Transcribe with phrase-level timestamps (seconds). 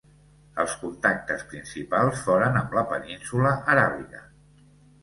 [0.63, 4.27] Els contactes principals foren amb la península Aràbiga.